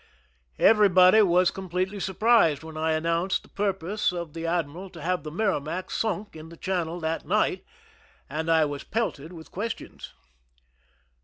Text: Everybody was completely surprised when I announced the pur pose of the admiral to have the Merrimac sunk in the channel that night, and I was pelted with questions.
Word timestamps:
Everybody 0.57 1.21
was 1.21 1.51
completely 1.51 1.99
surprised 1.99 2.63
when 2.63 2.75
I 2.75 2.93
announced 2.93 3.43
the 3.43 3.49
pur 3.49 3.71
pose 3.71 4.11
of 4.11 4.33
the 4.33 4.47
admiral 4.47 4.89
to 4.89 5.01
have 5.03 5.21
the 5.21 5.29
Merrimac 5.29 5.91
sunk 5.91 6.35
in 6.35 6.49
the 6.49 6.57
channel 6.57 6.99
that 7.01 7.23
night, 7.27 7.63
and 8.27 8.49
I 8.49 8.65
was 8.65 8.83
pelted 8.83 9.31
with 9.31 9.51
questions. 9.51 10.15